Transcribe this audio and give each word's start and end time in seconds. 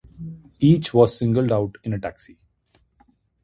Each 0.59 0.95
was 0.95 1.15
singled 1.15 1.51
out 1.51 1.75
in 1.83 1.93
a 1.93 1.99
taxi. 1.99 2.39